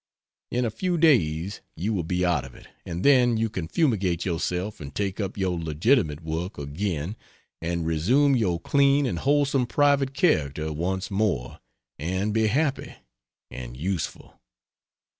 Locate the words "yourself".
4.25-4.79